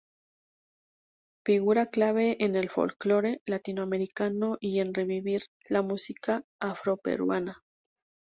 Figura 1.45 1.85
clave 1.85 2.43
en 2.43 2.55
el 2.55 2.71
folklore 2.71 3.43
latinoamericano 3.45 4.57
y 4.59 4.79
en 4.79 4.95
revivir 4.95 5.43
la 5.69 5.83
música 5.83 6.43
afroperuana. 6.59 7.63